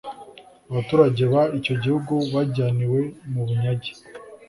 [0.69, 2.99] abaturage b icyo gihugu bajyaniwe
[3.31, 3.91] mu bunyage